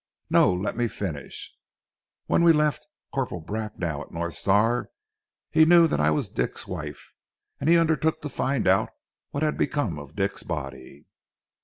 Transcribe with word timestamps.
"No! 0.31 0.51
Let 0.51 0.75
me 0.75 0.87
finish. 0.87 1.55
When 2.25 2.41
we 2.43 2.53
left 2.53 2.87
Corporal 3.13 3.39
Bracknell 3.39 4.01
at 4.01 4.11
North 4.11 4.33
Star, 4.33 4.89
he 5.51 5.63
knew 5.63 5.85
that 5.87 5.99
I 5.99 6.09
was 6.09 6.27
Dick's 6.27 6.65
wife, 6.65 7.11
and 7.59 7.69
he 7.69 7.77
undertook 7.77 8.19
to 8.23 8.29
find 8.29 8.67
out 8.67 8.89
what 9.29 9.43
had 9.43 9.59
become 9.59 9.99
of 9.99 10.15
Dick's 10.15 10.41
body. 10.41 11.05